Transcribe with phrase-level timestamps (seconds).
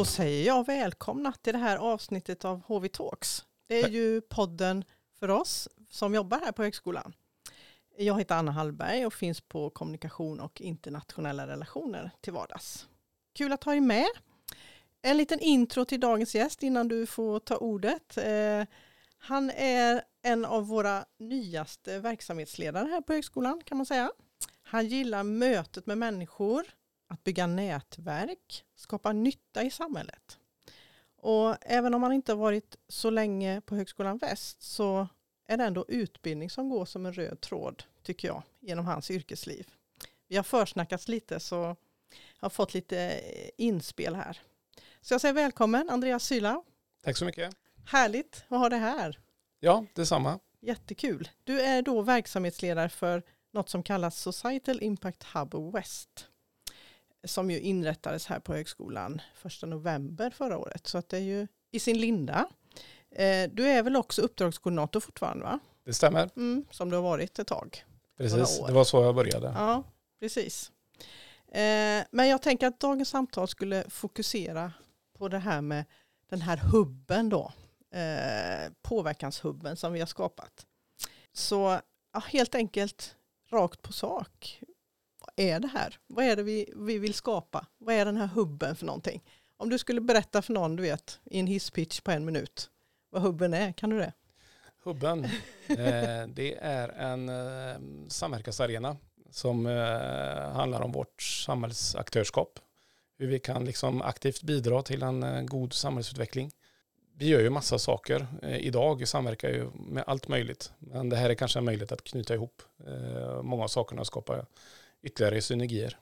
[0.00, 3.44] Då säger jag välkomna till det här avsnittet av HV Talks.
[3.66, 4.84] Det är ju podden
[5.18, 7.12] för oss som jobbar här på högskolan.
[7.96, 12.88] Jag heter Anna Hallberg och finns på kommunikation och internationella relationer till vardags.
[13.34, 14.08] Kul att ha er med.
[15.02, 18.16] En liten intro till dagens gäst innan du får ta ordet.
[18.16, 18.64] Eh,
[19.18, 24.10] han är en av våra nyaste verksamhetsledare här på högskolan kan man säga.
[24.62, 26.66] Han gillar mötet med människor,
[27.10, 30.38] att bygga nätverk, skapa nytta i samhället.
[31.16, 35.08] Och även om han inte har varit så länge på Högskolan Väst så
[35.46, 39.66] är det ändå utbildning som går som en röd tråd, tycker jag, genom hans yrkesliv.
[40.28, 41.76] Vi har försnackats lite så jag
[42.40, 43.20] har fått lite
[43.56, 44.40] inspel här.
[45.00, 46.62] Så jag säger välkommen Andreas Syla.
[47.02, 47.56] Tack så mycket.
[47.86, 49.20] Härligt att ha det här.
[49.60, 50.38] Ja, detsamma.
[50.60, 51.28] Jättekul.
[51.44, 56.29] Du är då verksamhetsledare för något som kallas Societal Impact Hub West.
[57.24, 60.86] Som ju inrättades här på högskolan 1 november förra året.
[60.86, 62.48] Så att det är ju i sin linda.
[63.10, 65.58] Eh, du är väl också uppdragskoordinator fortfarande va?
[65.84, 66.30] Det stämmer.
[66.36, 67.84] Mm, som du har varit ett tag.
[68.16, 69.52] Precis, det var så jag började.
[69.56, 69.82] Ja,
[70.20, 70.72] precis.
[71.52, 74.72] Eh, men jag tänker att dagens samtal skulle fokusera
[75.18, 75.84] på det här med
[76.28, 77.52] den här hubben då.
[77.94, 80.66] Eh, påverkanshubben som vi har skapat.
[81.32, 81.80] Så
[82.12, 83.16] ja, helt enkelt
[83.50, 84.62] rakt på sak.
[85.40, 85.98] Är det här?
[86.06, 87.66] Vad är det vi, vi vill skapa?
[87.78, 89.22] Vad är den här hubben för någonting?
[89.56, 92.70] Om du skulle berätta för någon, du vet, i en hisspitch på en minut,
[93.10, 94.12] vad hubben är, kan du det?
[94.82, 95.24] Hubben,
[95.68, 98.96] eh, det är en eh, samverkansarena
[99.30, 102.58] som eh, handlar om vårt samhällsaktörskap.
[103.18, 106.50] Hur vi kan liksom aktivt bidra till en eh, god samhällsutveckling.
[107.16, 110.72] Vi gör ju massa saker eh, idag, samverkar ju med allt möjligt.
[110.78, 114.06] Men det här är kanske en möjlighet att knyta ihop eh, många av sakerna och
[114.06, 114.46] skapa
[115.02, 115.98] ytterligare synergier.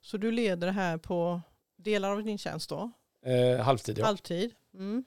[0.00, 1.40] Så du leder här på
[1.76, 2.90] delar av din tjänst då?
[3.26, 4.04] Eh, halvtid, ja.
[4.04, 4.54] Halvtid.
[4.74, 5.04] Mm.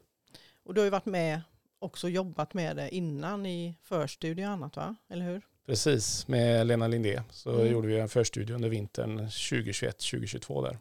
[0.64, 1.42] Och du har ju varit med
[1.80, 4.96] också jobbat med det innan i förstudie och annat va?
[5.10, 5.42] Eller hur?
[5.66, 7.72] Precis, med Lena Lindé så mm.
[7.72, 10.80] gjorde vi en förstudie under vintern 2021-2022 där.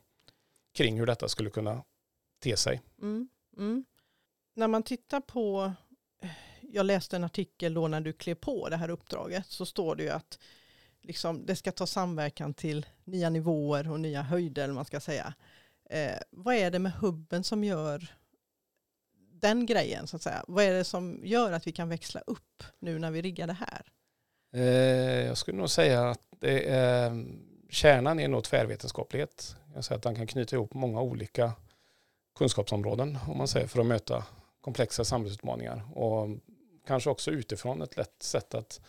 [0.72, 1.84] Kring hur detta skulle kunna
[2.40, 2.80] te sig.
[3.02, 3.28] Mm.
[3.56, 3.84] Mm.
[4.54, 5.72] När man tittar på,
[6.60, 10.02] jag läste en artikel då när du klev på det här uppdraget, så står det
[10.02, 10.38] ju att
[11.02, 15.34] liksom, det ska ta samverkan till nya nivåer och nya höjder, man ska säga.
[15.90, 18.14] Eh, vad är det med hubben som gör
[19.40, 20.44] den grejen, så att säga?
[20.48, 23.52] Vad är det som gör att vi kan växla upp nu när vi riggar det
[23.52, 23.92] här?
[24.52, 27.26] Eh, jag skulle nog säga att det är,
[27.70, 29.56] kärnan är nog tvärvetenskaplighet.
[29.74, 31.52] Jag säger att den kan knyta ihop många olika
[32.38, 34.24] kunskapsområden om man säger för att möta
[34.60, 36.28] komplexa samhällsutmaningar och
[36.86, 38.80] kanske också utifrån ett lätt sätt att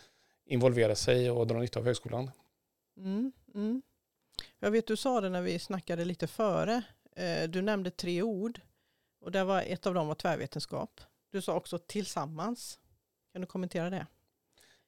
[0.46, 2.30] involvera sig och dra nytta av högskolan.
[2.96, 3.82] Mm, mm.
[4.58, 6.82] Jag vet du sa det när vi snackade lite före.
[7.16, 8.60] Eh, du nämnde tre ord
[9.20, 11.00] och det var ett av dem var tvärvetenskap.
[11.30, 12.78] Du sa också tillsammans.
[13.32, 14.06] Kan du kommentera det?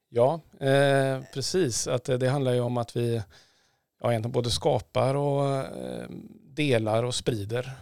[0.09, 1.87] Ja, eh, precis.
[1.87, 3.22] Att det, det, handlar ju om att vi
[4.00, 6.09] ja, egentligen både skapar och eh,
[6.43, 7.72] delar och sprider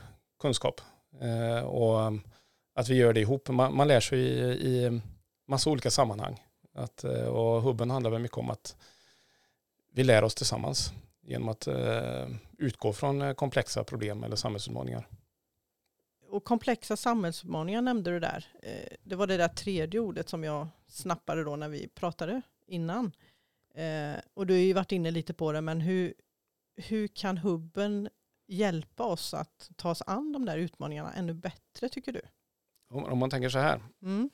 [0.40, 0.80] kunskap.
[1.20, 2.12] Eh, och
[2.74, 3.48] att vi gör det ihop.
[3.48, 5.00] Man, man lär sig i, i
[5.48, 6.44] massa olika sammanhang.
[6.74, 8.76] Att, eh, och hubben handlar väl mycket om att
[9.92, 10.92] vi lär oss tillsammans
[11.22, 15.08] genom att eh, utgå från eh, komplexa problem eller samhällsutmaningar.
[16.28, 18.46] Och komplexa samhällsutmaningar nämnde du där.
[19.02, 23.12] Det var det där tredje ordet som jag snappade då när vi pratade innan.
[24.34, 26.14] Och du har ju varit inne lite på det, men hur,
[26.76, 28.08] hur kan hubben
[28.46, 32.22] hjälpa oss att ta oss an de där utmaningarna ännu bättre tycker du?
[32.88, 34.30] Om, om man tänker så här, mm.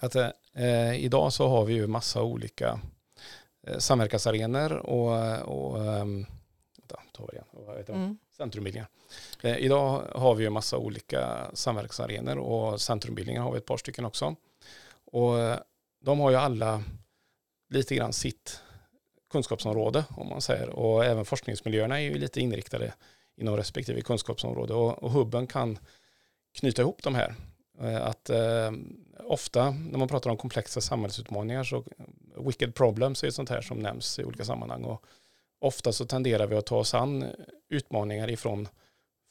[0.00, 0.16] att
[0.56, 2.80] eh, idag så har vi ju massa olika
[3.66, 6.26] eh, samverkansarenor och, och um,
[6.76, 8.18] vänta, tar vi igen, vad heter mm.
[8.36, 8.88] centrumbildningar.
[9.42, 14.04] Eh, idag har vi ju massa olika samverkansarenor och centrumbildningar har vi ett par stycken
[14.04, 14.36] också.
[15.04, 15.58] Och eh,
[16.00, 16.84] de har ju alla
[17.68, 18.62] lite grann sitt
[19.30, 22.94] kunskapsområde om man säger och även forskningsmiljöerna är ju lite inriktade
[23.36, 25.78] inom respektive kunskapsområde och, och hubben kan
[26.58, 27.34] knyta ihop de här.
[27.80, 28.72] Eh, att eh,
[29.18, 31.84] ofta när man pratar om komplexa samhällsutmaningar så
[32.36, 35.04] wicked problems är ett sånt här som nämns i olika sammanhang och
[35.58, 37.24] ofta så tenderar vi att ta oss an
[37.68, 38.68] utmaningar ifrån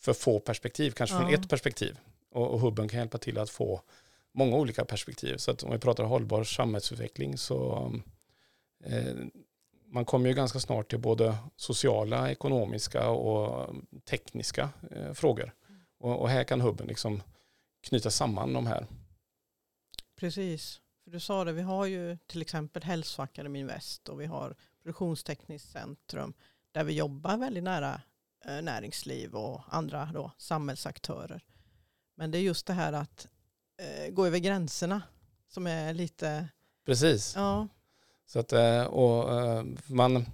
[0.01, 1.21] för få perspektiv, kanske ja.
[1.21, 1.99] från ett perspektiv
[2.31, 3.81] och, och hubben kan hjälpa till att få
[4.31, 5.37] många olika perspektiv.
[5.37, 7.91] Så att om vi pratar hållbar samhällsutveckling så
[8.83, 9.15] eh,
[9.85, 13.75] man kommer ju ganska snart till både sociala, ekonomiska och
[14.09, 15.53] tekniska eh, frågor.
[15.99, 17.21] Och, och, här kan hubben liksom
[17.81, 18.87] knyta samman de här.
[20.15, 24.55] Precis, för du sa det, vi har ju till exempel Hälsoakademin Väst och vi har
[24.83, 26.33] Produktionstekniskt centrum
[26.71, 28.01] där vi jobbar väldigt nära
[28.45, 31.43] eh, näringsliv och andra då, samhällsaktörer.
[32.15, 33.27] Men det är just det här att
[33.77, 35.01] eh, gå över gränserna
[35.47, 36.47] som är lite...
[36.85, 37.33] Precis.
[37.35, 37.67] Ja.
[38.25, 40.25] Så att, eh, och eh, man,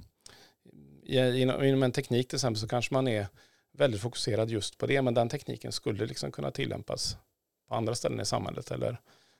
[1.03, 3.27] inom en teknik till exempel så kanske man är
[3.71, 7.18] väldigt fokuserad just på det, men den tekniken skulle liksom kunna tillämpas
[7.67, 9.00] på andra ställen i samhället eller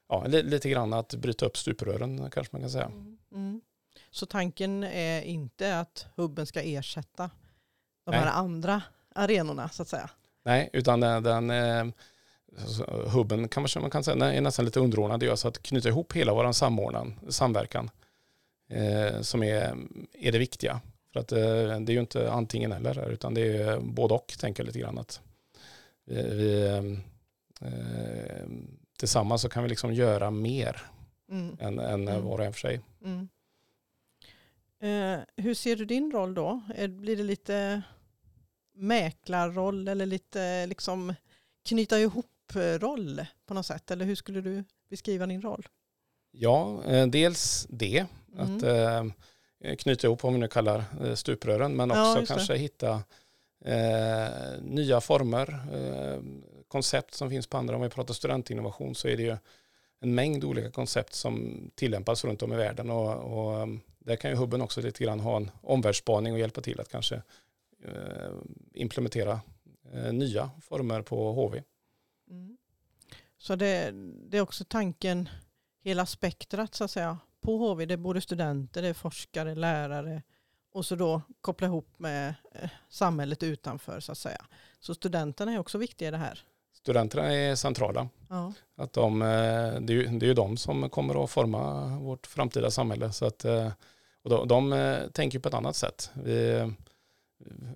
[0.10, 2.86] ja, lite grann att bryta upp stuprören kanske man kan säga.
[2.86, 3.18] Mm.
[3.32, 3.62] Mm.
[4.12, 7.30] Så tanken är inte att hubben ska ersätta
[8.06, 8.20] de Nej.
[8.20, 8.82] här andra
[9.16, 10.10] arenorna så att säga?
[10.44, 11.86] Nej, utan den, den eh,
[13.08, 15.20] hubben kan man, man kan säga är nästan lite underordnad.
[15.20, 16.52] Det är alltså att knyta ihop hela vår
[17.32, 17.90] samverkan
[18.70, 19.78] eh, som är,
[20.14, 20.82] är det viktiga.
[21.14, 21.40] För att eh,
[21.80, 24.98] det är ju inte antingen eller utan det är både och tänker jag lite grann
[24.98, 25.22] att
[26.06, 27.00] vi, vi
[27.62, 28.48] eh,
[28.98, 30.82] tillsammans så kan vi liksom göra mer
[31.32, 31.58] mm.
[31.60, 32.26] än, än mm.
[32.26, 32.82] var och en för sig.
[33.04, 33.28] Mm.
[34.80, 36.62] Eh, hur ser du din roll då?
[36.90, 37.82] Blir det lite
[38.76, 41.14] mäklarroll eller lite liksom
[41.66, 43.92] knyta ihop-roll på något sätt?
[43.92, 45.68] Eller hur skulle du beskriva din roll?
[46.32, 48.06] Ja, eh, dels det.
[48.38, 49.14] Att mm.
[49.64, 53.04] eh, knyta ihop, vad vi nu kallar eh, stuprören, men också ja, kanske hitta
[53.66, 56.22] eh, nya former, eh,
[56.76, 57.76] koncept som finns på andra.
[57.76, 59.38] Om vi pratar studentinnovation så är det ju
[60.00, 64.32] en mängd olika koncept som tillämpas runt om i världen och, och um, där kan
[64.32, 67.16] ju hubben också lite grann ha en omvärldsspaning och hjälpa till att kanske
[67.84, 68.32] eh,
[68.74, 69.42] implementera
[69.94, 71.64] eh, nya former på HV.
[72.30, 72.58] Mm.
[73.38, 73.92] Så det,
[74.30, 75.30] det, är också tanken,
[75.84, 77.86] hela spektrat så att säga, på HV.
[77.86, 80.24] Det är både studenter, det är forskare, lärare
[80.72, 84.46] och så då koppla ihop med eh, samhället utanför så att säga.
[84.80, 86.44] Så studenterna är också viktiga i det här
[86.86, 88.10] studenterna är centrala.
[88.30, 88.54] Ja.
[88.78, 92.28] Att de, eh, det, är ju, det är ju de som kommer att forma vårt
[92.28, 93.12] framtida samhälle.
[93.12, 93.72] Så att, eh,
[94.24, 96.10] och de, de eh, tänker på ett annat sätt.
[96.24, 96.72] Vi,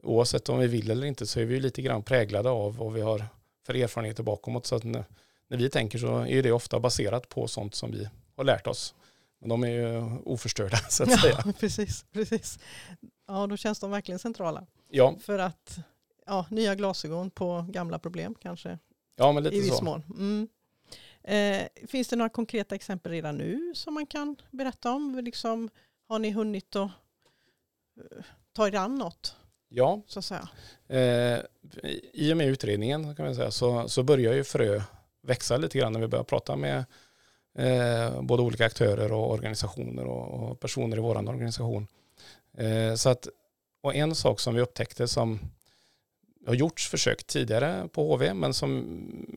[0.04, 3.02] oavsett om vi vill eller inte så är vi lite grann präglade av vad vi
[3.02, 3.26] har
[3.66, 4.68] för erfarenheter bakom oss.
[4.68, 5.04] Så att när,
[5.48, 8.96] när vi tänker så är det ofta baserat på sånt som vi har lärt oss.
[9.40, 11.54] Men de är ju oförstörda så att ja, säga.
[11.60, 12.60] Precis, precis.
[13.28, 14.66] Ja, då känns de verkligen centrala.
[14.90, 15.16] Ja.
[15.22, 15.80] För att
[16.26, 18.80] ja, nya glasögon på gamla problem kanske
[19.20, 19.84] Ja, men lite I viss så.
[19.84, 20.04] mån.
[20.10, 20.48] Mm.
[21.24, 25.20] Eh, finns det några konkreta exempel redan nu som man kan berätta om?
[25.24, 25.70] Liksom,
[26.08, 26.92] har ni hunnit att
[27.98, 28.24] uh,
[28.54, 29.36] ta er an något?
[29.70, 30.50] Ja, så att säga.
[30.88, 31.40] Eh,
[32.14, 34.82] i och med utredningen kan man säga, så, så börjar ju frö
[35.22, 36.86] växa lite grann när vi börjar prata med
[37.58, 41.88] eh, både olika aktörer och organisationer och, och personer i vår organisation.
[42.58, 43.28] Eh, så att,
[43.82, 45.40] och en sak som vi upptäckte som
[46.48, 48.86] har gjorts försök tidigare på HV men som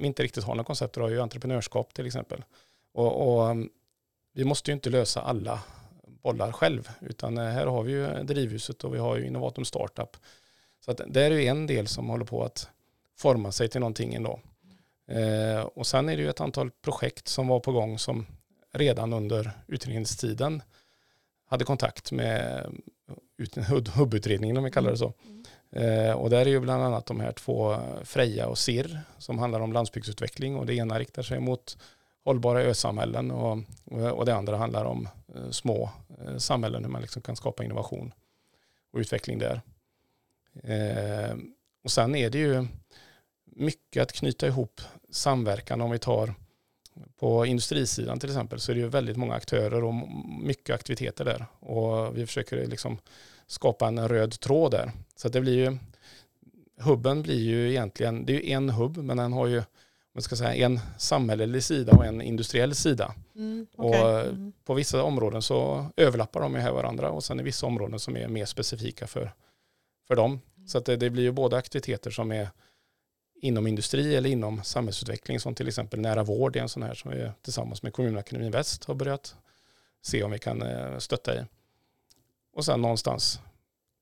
[0.01, 2.45] inte riktigt har några koncept har ju entreprenörskap till exempel.
[2.93, 3.71] Och, och, um,
[4.35, 5.61] vi måste ju inte lösa alla
[6.23, 10.17] bollar själv utan eh, här har vi ju drivhuset och vi har ju Innovatum Startup.
[10.85, 12.69] Så att det är ju en del som håller på att
[13.19, 14.41] forma sig till någonting ändå.
[15.09, 18.27] Eh, och sen är det ju ett antal projekt som var på gång som
[18.73, 20.63] redan under utredningstiden
[21.47, 22.67] hade kontakt med
[23.95, 25.13] hubbutredningen om vi kallar det så.
[25.25, 25.45] Mm.
[25.73, 29.61] Eh, och där är ju bland annat de här två Freja och SIR som handlar
[29.61, 30.57] om landsbygdsutveckling.
[30.57, 31.77] Och det ena riktar sig mot
[32.25, 33.59] hållbara ösamhällen och,
[34.13, 35.91] och det andra handlar om eh, små
[36.27, 38.13] eh, samhällen hur man liksom kan skapa innovation
[38.93, 39.61] och utveckling där.
[40.63, 41.37] Eh,
[41.85, 42.67] och sen är det ju
[43.45, 45.81] mycket att knyta ihop samverkan.
[45.81, 46.35] Om vi tar
[47.17, 49.95] på industrisidan till exempel så är det ju väldigt många aktörer och
[50.43, 51.47] mycket aktiviteter där.
[51.61, 52.99] Och vi försöker liksom
[53.53, 54.93] skapa en röd tråd där.
[55.17, 55.79] Så det blir ju,
[56.81, 59.63] hubben blir ju egentligen, det är ju en hubb men den har ju
[60.15, 63.15] man ska säga, en samhällelig sida och en industriell sida.
[63.37, 64.01] Mm, okay.
[64.01, 64.53] Och mm.
[64.65, 68.29] på vissa områden så överlappar de här varandra och sen i vissa områden som är
[68.29, 69.33] mer specifika för,
[70.09, 70.31] för dem.
[70.57, 70.69] Mm.
[70.69, 72.49] Så att det, det, blir ju både aktiviteter som är
[73.41, 77.11] inom industri eller inom samhällsutveckling som till exempel nära vård är en sån här som
[77.11, 79.37] vi tillsammans med Kommunakademin Väst har börjat
[80.03, 81.45] se om vi kan eh, stötta i.
[82.53, 83.41] Och sen någonstans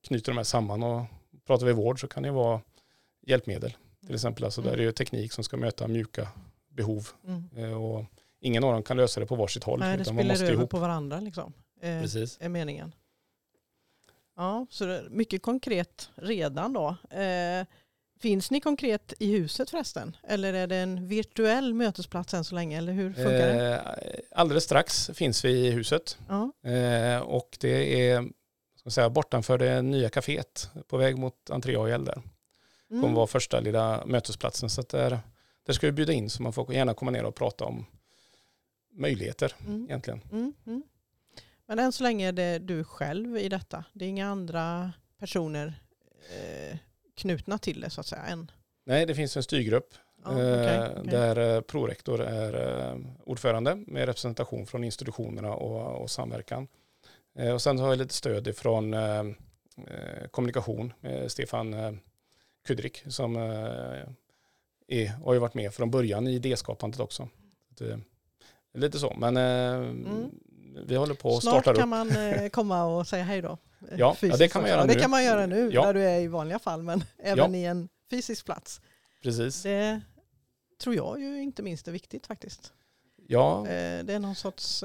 [0.06, 1.04] knyter de här samman och
[1.46, 2.60] pratar vi vård så kan det vara
[3.26, 3.76] hjälpmedel.
[4.06, 6.28] Till exempel, alltså där är det teknik som ska möta mjuka
[6.68, 7.08] behov.
[7.26, 7.44] Mm.
[7.56, 8.04] Eh, och
[8.40, 9.80] ingen av dem kan lösa det på varsitt håll.
[9.80, 10.70] Nej, det utan spiller över ihop.
[10.70, 11.52] på varandra liksom.
[11.80, 12.38] Eh, Precis.
[12.40, 12.94] Är meningen.
[14.36, 16.96] Ja, så det är mycket konkret redan då.
[17.10, 17.66] Eh,
[18.20, 20.16] finns ni konkret i huset förresten?
[20.22, 22.78] Eller är det en virtuell mötesplats än så länge?
[22.78, 23.74] Eller hur funkar det?
[23.74, 23.82] Eh,
[24.30, 26.18] alldeles strax finns vi i huset.
[26.30, 28.28] Uh eh, och det är
[28.90, 31.98] ska säga, bortanför det nya kaféet på väg mot entré och där.
[32.04, 32.22] Det
[32.88, 33.14] kommer mm.
[33.14, 34.70] vara första lilla mötesplatsen.
[34.70, 35.20] Så där,
[35.66, 37.86] där ska vi bjuda in så man får gärna komma ner och prata om
[38.92, 39.84] möjligheter mm.
[39.84, 40.20] egentligen.
[40.32, 40.52] Mm.
[40.66, 40.82] Mm.
[41.66, 43.84] Men än så länge är det du själv i detta.
[43.92, 45.74] Det är inga andra personer
[46.30, 46.78] eh,
[47.16, 48.50] knutna till det så att säga än?
[48.84, 49.94] Nej, det finns en styrgrupp
[50.24, 51.02] Ja, okay, okay.
[51.04, 56.68] där prorektor är ordförande med representation från institutionerna och, och samverkan.
[57.54, 58.96] Och sen har jag lite stöd ifrån
[60.30, 61.98] kommunikation med Stefan
[62.66, 67.28] Kudrik som är, har ju varit med från början i idéskapandet också.
[68.74, 70.30] Lite så, men mm.
[70.86, 71.64] vi håller på att starta upp.
[71.64, 73.58] Snart kan man komma och säga hej då.
[73.96, 74.94] Ja, ja, det kan man göra nu.
[74.94, 75.86] Det kan man göra nu ja.
[75.86, 77.60] där du är i vanliga fall, men även ja.
[77.60, 78.80] i en fysisk plats.
[79.22, 79.62] Precis.
[79.62, 80.00] Det
[80.82, 82.72] tror jag ju inte minst är viktigt faktiskt.
[83.26, 83.64] Ja.
[84.04, 84.84] Det är någon sorts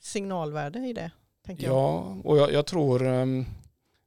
[0.00, 1.10] signalvärde i det,
[1.48, 1.74] tänker jag.
[1.74, 3.44] Ja, och jag, jag tror ehm,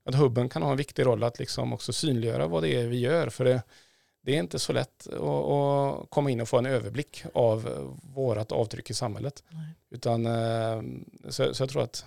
[0.06, 3.00] att hubben kan ha en viktig roll att liksom också synliggöra vad det är vi
[3.00, 3.30] gör.
[3.30, 3.62] För det,
[4.22, 8.90] det är inte så lätt att, komma in och få en överblick av vårat avtryck
[8.90, 9.44] i samhället.
[9.50, 9.76] Nej.
[9.90, 10.28] Utan,
[11.30, 12.06] så, så jag tror att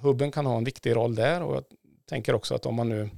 [0.00, 1.64] hubben kan ha en viktig roll där och jag
[2.08, 3.10] tänker också att om man nu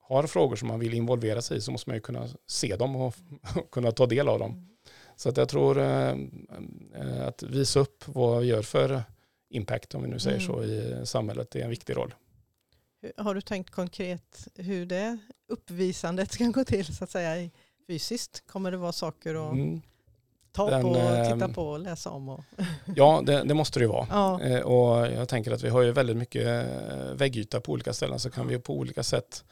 [0.00, 2.96] har frågor som man vill involvera sig i så måste man ju kunna se dem
[2.96, 3.14] och
[3.72, 4.50] kunna ta del av dem.
[4.50, 4.68] Mm.
[5.16, 6.16] Så att jag tror eh,
[7.26, 9.02] att visa upp vad vi gör för
[9.54, 10.46] impact, om vi nu säger mm.
[10.46, 12.14] så, i samhället är en viktig roll.
[13.16, 15.18] Har du tänkt konkret hur det
[15.48, 17.50] uppvisandet ska gå till så att säga
[17.86, 18.46] fysiskt?
[18.46, 19.82] Kommer det vara saker att mm.
[20.52, 22.28] ta Den, på, titta ehm, på och läsa om?
[22.28, 22.40] Och
[22.96, 24.06] ja, det, det, måste det ju vara.
[24.10, 24.40] Ja.
[24.40, 28.18] Eh, och jag tänker att vi har ju väldigt mycket eh, väggyta på olika ställen
[28.18, 29.44] så kan vi på olika sätt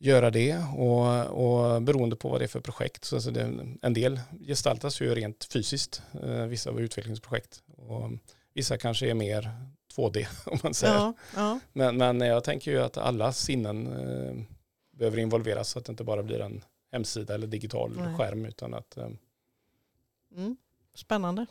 [0.00, 3.04] göra det och, och beroende på vad det är för projekt.
[3.04, 3.52] Så alltså det,
[3.82, 7.62] en del gestaltas ju rent fysiskt, eh, vissa var utvecklingsprojekt.
[7.76, 8.10] Och
[8.54, 9.50] vissa kanske är mer
[9.96, 10.94] 2D om man säger.
[10.94, 11.60] Ja, ja.
[11.72, 14.44] Men, men jag tänker ju att alla sinnen eh,
[14.90, 18.16] behöver involveras så att det inte bara blir en hemsida eller digital Nej.
[18.16, 19.08] skärm utan att eh,
[20.36, 20.56] mm.
[20.94, 21.46] Spännande.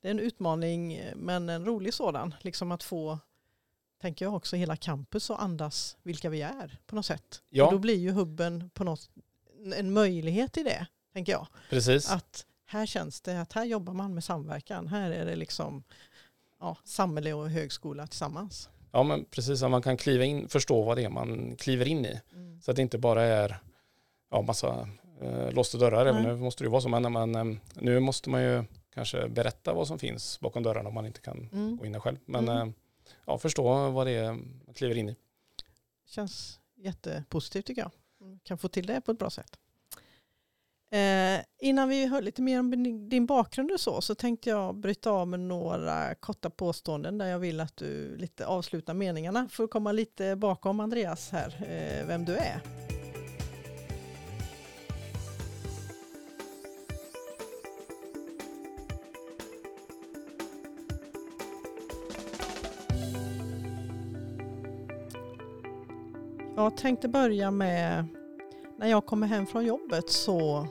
[0.00, 2.34] Det är en utmaning men en rolig sådan.
[2.40, 3.18] Liksom att få,
[4.00, 7.42] tänker jag också, hela campus att andas vilka vi är på något sätt.
[7.48, 7.66] Ja.
[7.66, 9.10] Och då blir ju hubben på något,
[9.76, 11.46] en möjlighet i det, tänker jag.
[11.70, 12.10] Precis.
[12.10, 14.86] Att här känns det att här jobbar man med samverkan.
[14.86, 15.84] Här är det liksom
[16.60, 18.70] ja, samhälle och högskola tillsammans.
[18.92, 22.06] Ja men precis, att man kan kliva in, förstå vad det är man kliver in
[22.06, 22.20] i.
[22.32, 22.60] Mm.
[22.60, 23.58] Så att det inte bara är
[24.30, 24.88] ja, massa
[25.20, 28.30] eh, låsta dörrar, även nu måste det ju vara så, men, men eh, nu måste
[28.30, 31.76] man ju kanske berätta vad som finns bakom dörrarna om man inte kan mm.
[31.76, 32.16] gå in där själv.
[32.24, 32.68] Men mm.
[32.68, 32.74] eh,
[33.26, 35.16] ja, förstå vad det är man kliver in i.
[36.06, 37.90] Känns jättepositivt tycker jag.
[38.42, 39.58] Kan få till det på ett bra sätt.
[40.90, 42.70] Eh, innan vi hör lite mer om
[43.08, 47.38] din bakgrund och så, så tänkte jag bryta av med några korta påståenden där jag
[47.38, 52.24] vill att du lite avslutar meningarna för att komma lite bakom Andreas här, eh, vem
[52.24, 52.60] du är.
[66.56, 68.04] Jag tänkte börja med
[68.78, 70.68] när jag kommer hem från jobbet så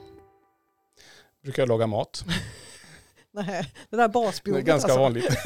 [1.43, 2.25] brukar jag laga mat.
[3.31, 4.99] Nej, det där basbehovet Det är ganska alltså.
[4.99, 5.37] vanligt.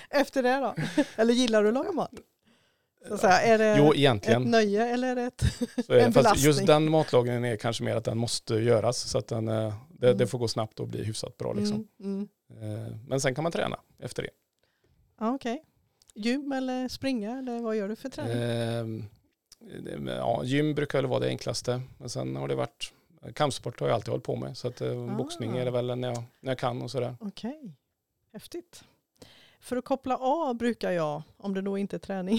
[0.10, 0.74] Efter det då?
[1.16, 2.10] Eller gillar du att laga mat?
[3.08, 4.42] Så att säga, är det jo, egentligen.
[4.42, 5.40] ett nöje eller är det ett,
[5.86, 6.02] så är det.
[6.02, 6.44] en belastning?
[6.44, 10.06] Just den matlagningen är kanske mer att den måste göras så att den, eh, det,
[10.06, 10.18] mm.
[10.18, 11.52] det får gå snabbt och bli hyfsat bra.
[11.52, 11.88] Liksom.
[12.00, 12.86] Mm, mm.
[12.86, 14.30] Eh, men sen kan man träna efter det.
[15.20, 15.52] Ja, Okej.
[15.52, 15.64] Okay.
[16.14, 19.10] Gym eller springa eller vad gör du för träning?
[20.06, 21.82] Ja, gym brukar väl vara det enklaste.
[21.98, 22.92] Men sen har det varit
[23.34, 24.56] kampsport har jag alltid hållit på med.
[24.56, 25.16] Så att eh, ah.
[25.16, 27.16] boxning är det väl när jag, när jag kan och sådär.
[27.20, 27.70] Okej, okay.
[28.32, 28.84] häftigt.
[29.60, 32.38] För att koppla av brukar jag, om det då inte är träning,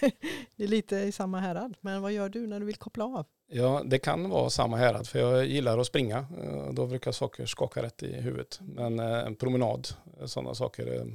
[0.56, 1.76] det är lite i samma härad.
[1.80, 3.26] Men vad gör du när du vill koppla av?
[3.50, 6.26] Ja, det kan vara samma härad för jag gillar att springa.
[6.42, 8.60] Eh, då brukar saker skaka rätt i huvudet.
[8.62, 9.88] Men eh, en promenad,
[10.24, 11.06] sådana saker,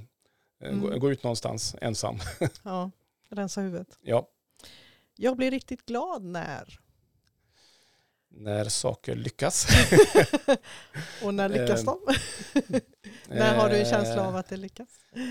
[0.64, 1.00] mm.
[1.00, 2.20] gå ut någonstans ensam.
[2.64, 2.92] ja,
[3.30, 4.00] rensa huvudet.
[4.02, 4.28] Ja.
[5.24, 6.80] Jag blir riktigt glad när
[8.30, 9.68] när saker lyckas.
[11.24, 12.00] och när lyckas eh, de?
[13.28, 14.88] när har du en känsla av att det lyckas?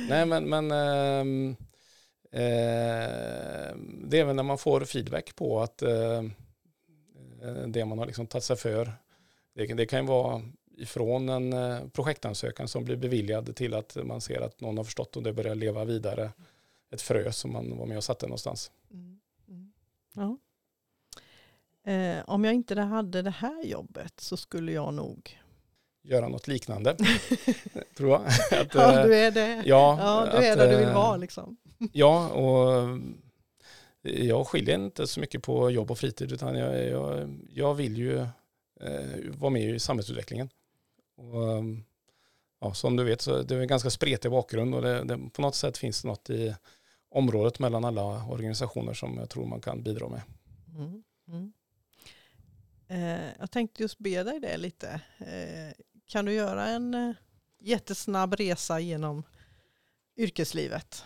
[0.09, 1.57] Nej men, men äh,
[2.41, 6.23] äh, det är väl när man får feedback på att äh,
[7.67, 8.93] det man har liksom tagit sig för.
[9.55, 10.43] Det, det kan ju vara
[10.77, 15.23] ifrån en projektansökan som blir beviljad till att man ser att någon har förstått och
[15.23, 16.31] det börjar leva vidare.
[16.91, 18.71] Ett frö som man var med och satte någonstans.
[18.91, 19.22] Mm.
[20.13, 20.39] Ja.
[21.93, 25.39] Eh, om jag inte hade det här jobbet så skulle jag nog
[26.03, 26.97] göra något liknande.
[27.97, 28.27] tror jag.
[28.61, 29.63] Att, ja, du är det.
[29.67, 31.57] Ja, ja du att, är där du vill eh, vara liksom.
[31.93, 32.99] ja, och
[34.03, 38.19] jag skiljer inte så mycket på jobb och fritid utan jag, jag, jag vill ju
[38.81, 40.49] eh, vara med i samhällsutvecklingen.
[41.17, 41.65] Och,
[42.61, 45.43] ja, som du vet så det är en ganska spretig bakgrund och det, det, på
[45.43, 46.55] något sätt finns det något i
[47.13, 50.23] området mellan alla organisationer som jag tror man kan bidra med.
[50.77, 51.03] Mm.
[51.29, 51.53] Mm.
[52.89, 55.01] Eh, jag tänkte just be dig det lite.
[55.19, 57.15] Eh, kan du göra en eh,
[57.61, 59.23] jättesnabb resa genom
[60.17, 61.05] yrkeslivet?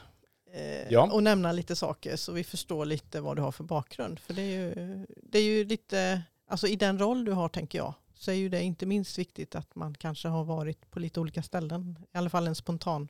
[0.52, 1.12] Eh, ja.
[1.12, 4.18] Och nämna lite saker så vi förstår lite vad du har för bakgrund.
[4.18, 7.78] För det är ju, det är ju lite, alltså i den roll du har tänker
[7.78, 11.20] jag, så är ju det inte minst viktigt att man kanske har varit på lite
[11.20, 11.98] olika ställen.
[12.14, 13.08] I alla fall en spontan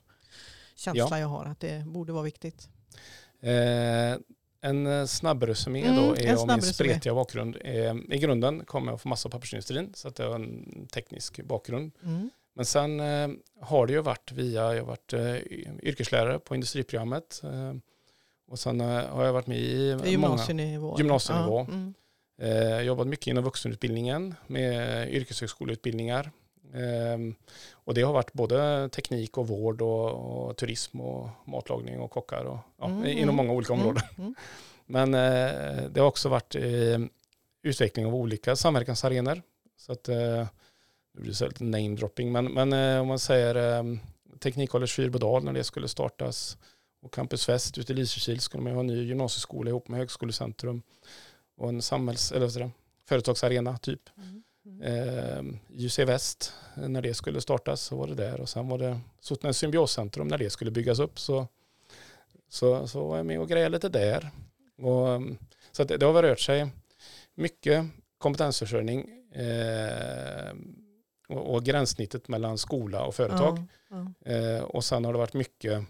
[0.75, 1.19] känsla ja.
[1.19, 2.69] jag har att det borde vara viktigt.
[3.41, 4.17] Eh,
[4.61, 7.57] en eh, snabb resumé mm, då är om min spretiga bakgrund.
[7.61, 11.43] Eh, I grunden kommer jag från massa och pappersindustrin så att jag har en teknisk
[11.43, 11.91] bakgrund.
[12.03, 12.29] Mm.
[12.55, 13.29] Men sen eh,
[13.61, 15.35] har det ju varit via, jag har varit eh,
[15.83, 17.41] yrkeslärare på industriprogrammet.
[18.49, 20.87] Och sen har jag varit med i gymnasienivå.
[20.87, 21.67] många gymnasienivå.
[21.69, 21.73] Ja,
[22.43, 22.85] mm.
[22.85, 26.31] jobbat mycket inom vuxenutbildningen med yrkeshögskoleutbildningar.
[26.73, 27.17] Eh,
[27.71, 32.45] och det har varit både teknik och vård och, och turism och matlagning och kockar
[32.45, 33.35] och, ja, mm, inom mm.
[33.35, 34.03] många olika områden.
[34.17, 34.35] Mm, mm.
[34.85, 36.55] Men eh, det har också varit
[37.61, 39.41] utveckling av olika samverkansarenor.
[39.77, 40.03] Så att
[41.17, 43.83] det blir så lite namedropping, men, men eh, om man säger eh,
[44.39, 46.57] Teknikcollege Fyrbodal när det skulle startas
[47.01, 50.81] och Campus Väst ute i Lysekil skulle man ha en ny gymnasieskola ihop med Högskolecentrum
[51.57, 52.71] och en samhälls, eller vad
[53.05, 54.09] företagsarena typ.
[54.17, 54.43] Mm.
[54.67, 54.81] Mm.
[54.81, 58.99] Eh, JUC Väst, när det skulle startas så var det där och sen var det
[59.19, 61.47] Sotenäs Symbioscentrum när det skulle byggas upp så,
[62.49, 64.31] så, så var jag med och grejade lite där.
[64.77, 65.21] Och,
[65.71, 66.69] så det, det har rört sig
[67.35, 67.85] mycket
[68.17, 70.53] kompetensförsörjning eh,
[71.29, 73.59] och, och gränssnittet mellan skola och företag.
[73.89, 74.31] Ja, ja.
[74.31, 75.83] Eh, och sen har det varit mycket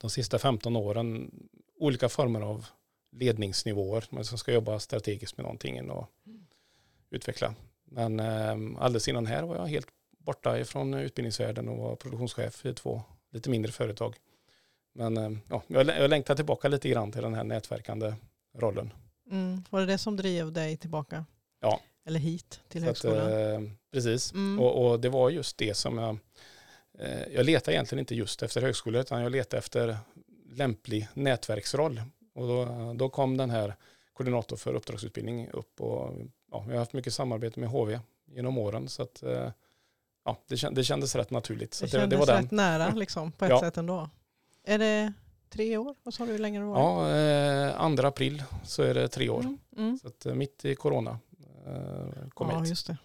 [0.00, 1.30] de sista 15 åren
[1.78, 2.66] olika former av
[3.12, 6.46] ledningsnivåer man ska jobba strategiskt med någonting och mm.
[7.10, 7.54] utveckla.
[7.86, 9.88] Men eh, alldeles innan här var jag helt
[10.18, 14.16] borta ifrån utbildningsvärlden och var produktionschef i två lite mindre företag.
[14.94, 18.14] Men eh, ja, jag, längtar tillbaka lite grann till den här nätverkande
[18.54, 18.92] rollen.
[19.30, 19.64] Mm.
[19.70, 21.24] Var det det som drev dig tillbaka?
[21.60, 23.26] Ja, eller hit till så högskolan.
[23.26, 23.60] Att, eh,
[23.92, 24.60] precis, mm.
[24.60, 26.18] och, och, det var just det som jag,
[26.98, 29.98] eh, jag letade egentligen inte just efter högskola utan jag letade efter
[30.50, 32.02] lämplig nätverksroll.
[32.34, 33.74] Och då, då kom den här
[34.12, 36.14] koordinator för uppdragsutbildning upp och
[36.56, 39.50] ja, jag har haft mycket samarbete med HV genom åren så att eh,
[40.24, 41.74] ja, det, känd, det kändes rätt naturligt.
[41.74, 42.56] Så det, kändes det var rätt den.
[42.56, 43.60] nära liksom, på ett ja.
[43.60, 44.10] sätt ändå.
[44.64, 45.12] Är det
[45.50, 45.94] tre år?
[46.02, 47.08] Vad sa du hur länge det var?
[47.08, 49.40] Ja, eh, 2 april så är det tre år.
[49.40, 49.58] Mm.
[49.76, 49.98] Mm.
[49.98, 51.18] Så att, eh, mitt i corona
[51.66, 52.68] eh, kom ja, hit.
[52.68, 52.96] Just det.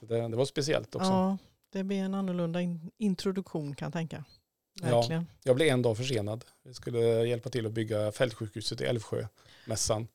[0.00, 1.10] Så det, det, var speciellt också.
[1.10, 1.38] Ja,
[1.72, 4.24] det blir en annorlunda in, introduktion kan jag tänka.
[4.82, 5.22] Verkligen.
[5.22, 6.44] Ja, jag blev en dag försenad.
[6.62, 9.26] Vi skulle hjälpa till att bygga fältsjukhuset i Älvsjö,
[9.66, 10.08] mässan.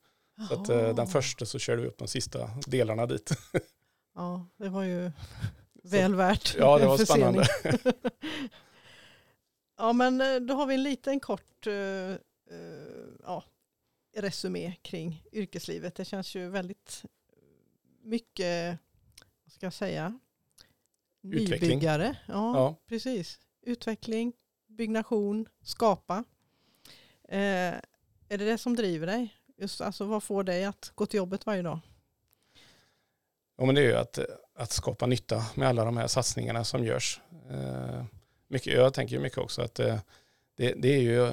[0.48, 3.30] Så att, eh, den första så körde vi upp de sista delarna dit.
[4.16, 5.12] Ja, det var ju
[5.82, 7.48] väl värt Ja, det var spännande.
[9.78, 12.16] ja, men eh, då har vi en liten kort uh,
[13.22, 13.44] ja,
[14.16, 15.94] resumé kring yrkeslivet.
[15.94, 17.04] Det känns ju väldigt
[18.02, 18.78] mycket,
[19.44, 20.18] vad ska jag säga,
[21.22, 21.70] Utveckling.
[21.70, 22.16] nybyggare.
[22.26, 23.38] Ja, ja, precis.
[23.62, 24.32] Utveckling,
[24.66, 26.24] byggnation, skapa.
[27.28, 27.74] Eh,
[28.28, 29.36] är det det som driver dig?
[29.56, 31.78] Just, alltså, vad får dig att gå till jobbet varje dag?
[33.56, 34.18] Ja, men det är ju att,
[34.54, 37.20] att skapa nytta med alla de här satsningarna som görs.
[37.50, 38.04] Eh,
[38.48, 39.98] mycket, jag tänker mycket också att eh,
[40.56, 41.32] det, det, är ju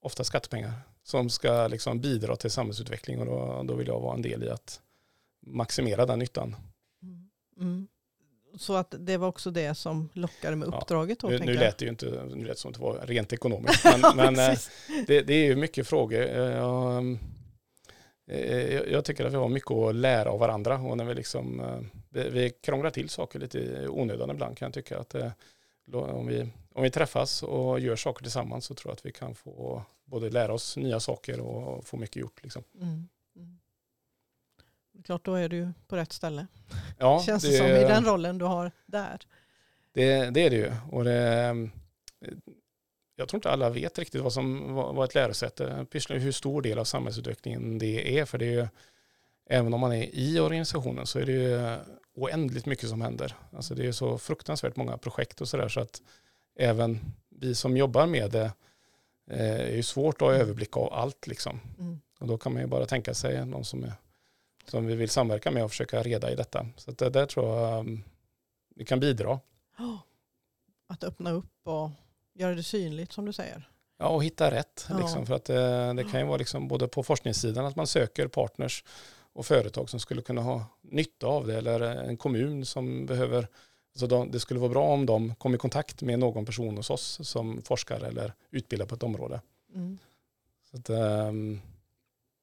[0.00, 4.22] ofta skattepengar som ska liksom bidra till samhällsutveckling och då, då vill jag vara en
[4.22, 4.80] del i att
[5.40, 6.56] maximera den nyttan.
[7.02, 7.30] Mm.
[7.60, 7.88] Mm.
[8.58, 11.18] Så att det var också det som lockade med uppdraget?
[11.22, 11.28] Ja.
[11.28, 13.84] Då, nu, nu lät det ju inte nu lät som att det var rent ekonomiskt,
[13.84, 14.58] men, men eh,
[15.06, 16.20] det, det, är ju mycket frågor.
[16.20, 17.18] Eh, jag, eh,
[18.90, 21.62] jag, tycker att vi har mycket att lära av varandra och när vi, liksom,
[22.08, 25.14] vi, vi krånglar till saker lite i onödan ibland kan jag tycka att
[25.92, 29.34] om vi, om vi träffas och gör saker tillsammans så tror jag att vi kan
[29.34, 32.42] få både lära oss nya saker och få mycket gjort.
[32.42, 32.62] Liksom.
[32.80, 33.08] Mm.
[35.04, 36.46] Klart, då är du på rätt ställe.
[36.98, 39.20] Ja, Känns det, det som i den rollen du har där.
[39.92, 40.72] Det, det är det ju.
[40.90, 41.70] Och det,
[43.20, 46.78] jag tror inte alla vet riktigt vad, som, vad ett lärosäte pysslar hur stor del
[46.78, 48.24] av samhällsutvecklingen det är.
[48.24, 48.66] För det är ju,
[49.50, 51.78] även om man är i organisationen så är det ju
[52.14, 53.34] oändligt mycket som händer.
[53.56, 56.02] Alltså det är så fruktansvärt många projekt och sådär så att
[56.58, 58.52] även vi som jobbar med det
[59.30, 61.60] eh, är ju svårt att ha överblick av allt liksom.
[61.78, 62.00] Mm.
[62.20, 63.92] Och då kan man ju bara tänka sig någon som är
[64.66, 66.66] som vi vill samverka med och försöka reda i detta.
[66.76, 68.04] Så det där tror jag um,
[68.76, 69.40] vi kan bidra.
[70.86, 71.90] Att öppna upp och
[72.34, 73.68] göra det synligt som du säger.
[73.98, 74.86] Ja, och hitta rätt.
[74.88, 74.98] Ja.
[74.98, 77.86] Liksom, för att det, eh, det, kan ju vara liksom både på forskningssidan att man
[77.86, 78.84] söker partners
[79.32, 83.48] och företag som skulle kunna ha nytta av det eller en kommun som behöver
[83.94, 86.90] så de, det skulle vara bra om de kom i kontakt med någon person hos
[86.90, 89.40] oss som forskar eller utbildar på ett område.
[89.74, 89.98] Mm.
[90.70, 91.60] Så att, um,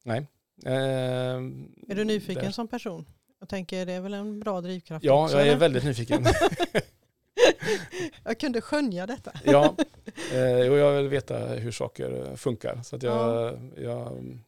[0.03, 0.27] nej,
[0.65, 2.51] Eh, är du nyfiken där.
[2.51, 3.05] som person?
[3.39, 5.59] Jag tänker det är väl en bra drivkraft Ja, också, jag är eller?
[5.59, 6.25] väldigt nyfiken.
[8.23, 9.31] jag kunde skönja detta.
[9.43, 9.75] ja,
[10.33, 12.81] eh, och jag vill veta hur saker funkar.
[12.83, 13.81] Så att jag, ja.
[13.81, 14.39] jag,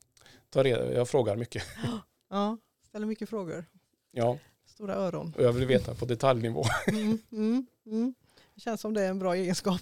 [0.50, 1.64] tar reda, jag frågar mycket.
[2.30, 3.66] ja, ställer mycket frågor.
[4.12, 4.38] Ja.
[4.66, 5.34] Stora öron.
[5.38, 6.64] Och jag vill veta på detaljnivå.
[6.88, 8.14] mm, mm, mm.
[8.56, 9.82] Det känns som det är en bra egenskap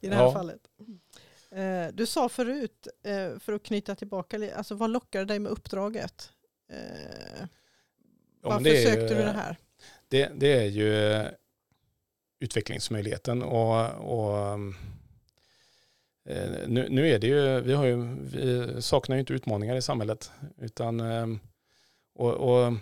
[0.00, 0.32] i det här ja.
[0.32, 0.60] fallet.
[1.54, 6.32] Eh, du sa förut, eh, för att knyta tillbaka, alltså vad lockade dig med uppdraget?
[6.72, 7.46] Eh,
[8.40, 9.56] varför ja, sökte ju, du det här?
[10.08, 11.24] Det, det, är ju
[12.40, 14.60] utvecklingsmöjligheten och, och
[16.66, 20.30] nu, nu, är det ju, vi, har ju, vi saknar ju inte utmaningar i samhället
[20.58, 21.00] utan
[22.14, 22.72] och, och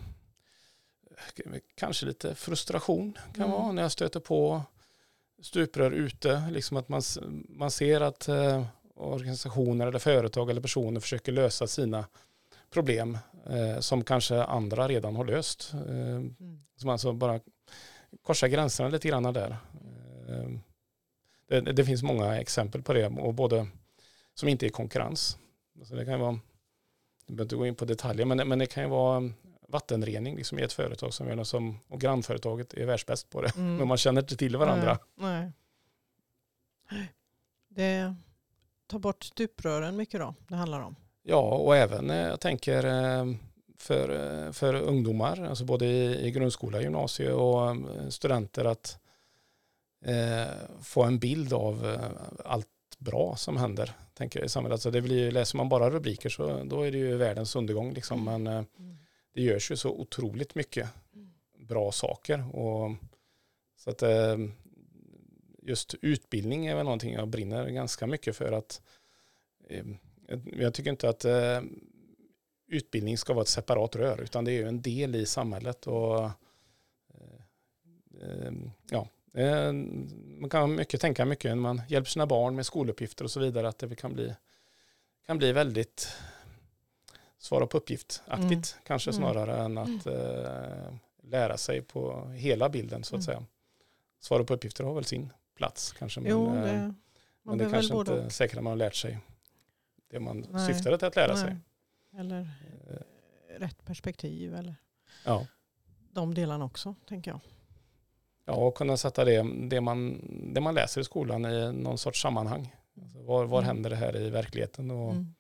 [1.75, 3.51] kanske lite frustration kan mm.
[3.51, 4.63] vara när jag stöter på
[5.43, 6.43] stuprör ute.
[6.51, 7.03] Liksom att man,
[7.49, 12.05] man ser att eh, organisationer eller företag eller personer försöker lösa sina
[12.71, 13.19] problem
[13.51, 15.71] eh, som kanske andra redan har löst.
[15.75, 16.37] Eh, mm.
[16.77, 17.41] Som alltså bara
[18.23, 19.57] korsar gränserna lite grann där.
[20.29, 20.51] Eh,
[21.49, 23.67] det, det, finns många exempel på det och både
[24.35, 25.39] som inte är konkurrens.
[25.79, 26.41] Alltså det kan vara,
[27.27, 29.33] jag behöver inte gå in på detaljer, men, men det kan ju vara
[29.69, 33.57] vattenrening liksom i ett företag som är som, och grannföretaget är världsbäst på det.
[33.57, 33.77] Mm.
[33.77, 34.99] Men man känner inte till varandra.
[35.15, 35.53] Nej,
[36.91, 37.13] nej.
[37.69, 38.15] Det
[38.87, 40.97] tar bort stuprören mycket då, det handlar om.
[41.23, 43.25] Ja, och även eh, jag tänker eh,
[43.83, 44.09] för,
[44.47, 47.77] eh, för ungdomar, alltså både i, i grundskola, gymnasie och
[48.09, 48.99] studenter att
[50.05, 51.99] eh, få en bild av
[52.45, 52.69] allt
[52.99, 54.75] bra som händer tänker jag, i samhället.
[54.75, 57.93] Alltså det blir, läser man bara rubriker så då är det ju världens undergång.
[57.93, 58.25] Liksom.
[58.25, 58.67] Men mm
[59.35, 60.89] det görs ju så otroligt mycket
[61.59, 62.57] bra saker.
[62.57, 62.91] Och,
[63.77, 64.37] så att eh,
[65.63, 68.83] just utbildning är väl någonting jag brinner ganska mycket för att
[69.69, 69.85] eh,
[70.53, 71.61] jag tycker inte att eh,
[72.73, 76.31] utbildning ska vara ett separat rör utan det är ju en del i samhället och
[78.91, 79.09] ja,
[80.39, 83.69] man kan mycket tänka mycket när man hjälper sina barn med skoluppgifter och så vidare
[83.69, 84.35] att det kan bli,
[85.27, 86.09] kan bli väldigt
[87.39, 88.85] svara på uppgift-aktigt mm.
[88.85, 89.23] kanske mm.
[89.23, 93.23] snarare än att eh, lära sig på hela bilden så att mm.
[93.23, 93.45] säga.
[94.21, 96.21] Svara på uppgifter har väl sin plats kanske.
[96.21, 96.91] Men, jo, det, eh,
[97.43, 99.19] men det kanske inte säkert att man har lärt sig
[100.11, 100.75] det man Nej.
[100.75, 101.43] syftade till att lära Nej.
[101.43, 101.57] sig.
[102.19, 102.41] Eller
[102.91, 103.59] eh.
[103.59, 104.75] rätt perspektiv eller
[105.25, 105.47] ja.
[106.13, 107.41] de delarna också tänker jag.
[108.45, 110.21] Ja, och kunna sätta det, det, man,
[110.55, 112.77] det man läser i skolan i någon sorts sammanhang.
[113.03, 113.67] Alltså var var mm.
[113.67, 114.91] händer det här i verkligheten?
[114.91, 115.35] Och, mm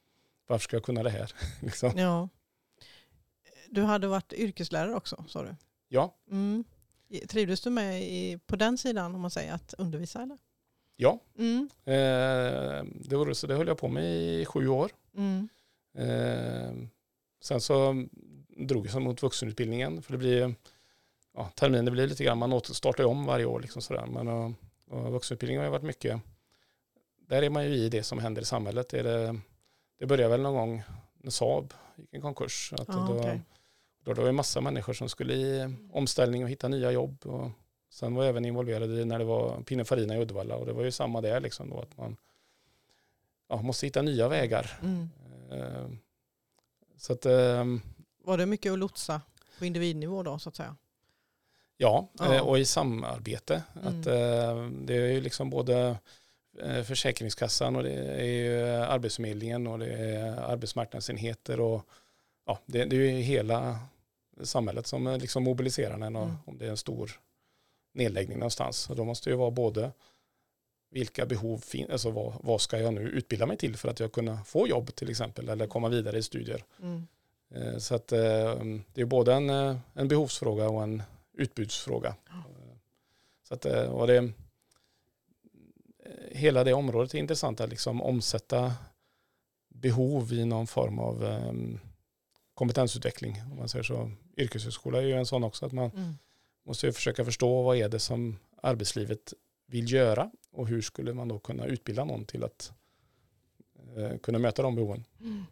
[0.53, 1.33] varför ska jag kunna det här?
[1.61, 1.93] liksom.
[1.97, 2.29] Ja.
[3.71, 5.57] Du hade varit yrkeslärare också, sa du?
[5.89, 6.17] Ja.
[6.31, 6.65] Mm.
[7.29, 10.23] Trivdes du med i, på den sidan, om man säger, att undervisa?
[10.23, 10.39] Eller?
[10.97, 11.69] Ja, mm.
[11.85, 14.91] eh, det, var, så det höll jag på med i sju år.
[15.17, 15.49] Mm.
[15.95, 16.73] Eh,
[17.43, 18.07] sen så
[18.57, 20.55] drog jag mot vuxenutbildningen, för det blir,
[21.35, 23.61] ja, termin det blir lite grann, man startar om varje år.
[23.61, 24.07] Liksom sådär.
[24.07, 24.53] Men, och,
[24.91, 26.21] och vuxenutbildningen har varit mycket,
[27.29, 28.95] där är man ju i det som händer i samhället.
[28.95, 29.41] Är det
[30.03, 30.83] det började väl någon gång
[31.19, 32.73] när Saab gick i konkurs.
[32.73, 33.39] Att ah, då, okay.
[34.05, 37.27] då, då var det massa människor som skulle i omställning och hitta nya jobb.
[37.27, 37.51] Och
[37.91, 40.85] sen var jag även involverad i när det var Pininfarina i Uddevalla och det var
[40.85, 42.17] ju samma där liksom då att man
[43.49, 44.79] ja, måste hitta nya vägar.
[44.83, 45.09] Mm.
[45.53, 45.89] Uh,
[46.97, 47.65] så att, uh,
[48.25, 49.21] var det mycket att lotsa
[49.59, 50.77] på individnivå då så att säga?
[51.77, 52.43] Ja, ja.
[52.43, 53.63] och i samarbete.
[53.83, 53.87] Mm.
[53.87, 55.99] Att, uh, det är ju liksom både
[56.61, 61.87] Eh, Försäkringskassan och det är ju Arbetsförmedlingen och det är arbetsmarknadsenheter och
[62.47, 63.79] ja, det, det är ju hela
[64.43, 66.37] samhället som liksom mobiliserar och, mm.
[66.47, 67.21] om det är en stor
[67.95, 68.91] nedläggning någonstans.
[68.91, 69.93] Och då måste det ju vara både
[70.93, 74.13] vilka behov finns, alltså vad, vad, ska jag nu utbilda mig till för att jag
[74.13, 76.65] kunna få jobb till exempel eller komma vidare i studier.
[76.83, 77.07] Mm.
[77.51, 79.51] Eh, så att eh, det är både en,
[79.95, 81.03] en behovsfråga och en
[81.33, 82.15] utbudsfråga.
[82.29, 82.45] Ja.
[83.43, 84.33] Så att, och det,
[86.31, 88.75] hela det området är intressant att liksom omsätta
[89.69, 91.81] behov i någon form av um,
[92.55, 93.43] kompetensutveckling.
[93.51, 94.11] Om man säger så.
[94.37, 95.67] Yrkeshögskola är ju en sån också.
[95.67, 96.15] att Man mm.
[96.67, 99.33] måste försöka förstå vad är det som arbetslivet
[99.67, 102.73] vill göra och hur skulle man då kunna utbilda någon till att
[103.97, 105.05] uh, kunna möta de behoven.
[105.21, 105.45] Mm.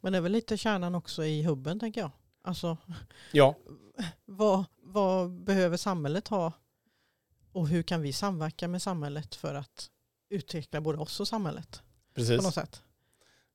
[0.00, 2.10] Men det är väl lite kärnan också i hubben tänker jag.
[2.42, 2.76] Alltså,
[3.32, 3.54] ja.
[4.24, 6.52] vad, vad behöver samhället ha
[7.52, 9.90] och hur kan vi samverka med samhället för att
[10.28, 11.82] utveckla både oss och samhället?
[12.14, 12.36] Precis.
[12.36, 12.82] På något sätt.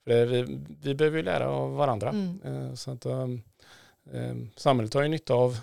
[0.03, 2.09] För vi, vi behöver ju lära av varandra.
[2.09, 2.41] Mm.
[2.43, 3.41] Eh, så att, um,
[4.55, 5.57] samhället har ju nytta av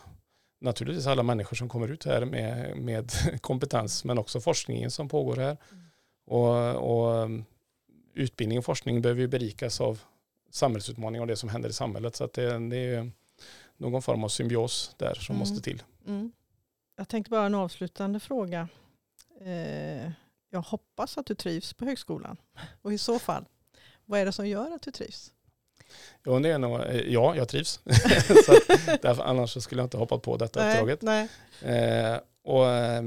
[0.58, 5.36] naturligtvis alla människor som kommer ut här med, med kompetens men också forskningen som pågår
[5.36, 5.56] här.
[5.72, 5.84] Mm.
[6.26, 7.44] Och, och, ehm,
[8.14, 10.00] utbildning och forskning behöver ju berikas av
[10.50, 12.16] samhällsutmaningar och det som händer i samhället.
[12.16, 13.10] Så att det, det är
[13.76, 15.38] någon form av symbios där som mm.
[15.38, 15.82] måste till.
[16.06, 16.32] Mm.
[16.96, 18.68] Jag tänkte bara en avslutande fråga.
[19.40, 20.10] Eh,
[20.50, 22.36] jag hoppas att du trivs på högskolan.
[22.82, 23.44] Och i så fall,
[24.04, 25.32] vad är det som gör att du trivs?
[26.24, 27.72] Ja, det är nog, ja jag trivs.
[28.46, 28.52] så
[29.02, 31.02] därför, annars skulle jag inte hoppat på detta nej, uppdraget.
[31.02, 31.28] Nej.
[31.62, 33.02] Eh, och eh,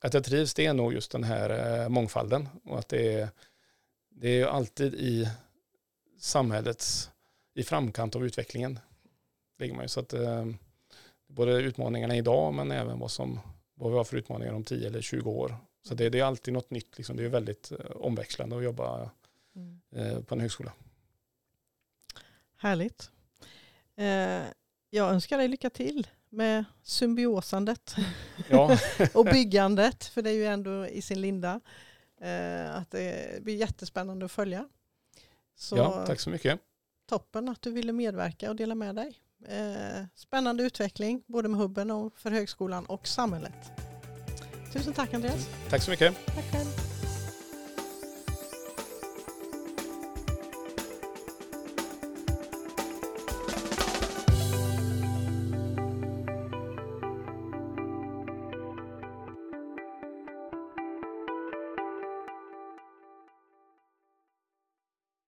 [0.00, 2.48] att jag trivs det är nog just den här eh, mångfalden.
[2.64, 3.28] Och att det är,
[4.10, 5.28] det är alltid i
[6.20, 7.10] samhällets,
[7.54, 8.78] i framkant av utvecklingen.
[9.58, 9.88] Ligger man ju.
[9.88, 10.46] Så att, eh,
[11.28, 13.40] både utmaningarna idag men även vad, som,
[13.74, 15.56] vad vi har för utmaningar om 10 eller 20 år.
[15.88, 16.96] Så det, det är alltid något nytt.
[16.96, 17.16] Liksom.
[17.16, 19.10] Det är väldigt eh, omväxlande att jobba
[19.56, 19.80] mm.
[19.96, 20.72] eh, på en högskola.
[22.56, 23.10] Härligt.
[23.96, 24.44] Eh,
[24.90, 27.94] jag önskar dig lycka till med symbiosandet
[28.48, 28.78] ja.
[29.14, 30.04] och byggandet.
[30.04, 31.60] För det är ju ändå i sin linda.
[32.20, 34.68] Eh, att det blir jättespännande att följa.
[35.56, 36.60] Så ja, tack så mycket.
[37.08, 39.20] Toppen att du ville medverka och dela med dig.
[39.48, 43.72] Eh, spännande utveckling både med hubben och för högskolan och samhället.
[44.72, 45.48] Tusen tack Andreas.
[45.70, 46.26] Tack så mycket.
[46.26, 46.95] Tack själv.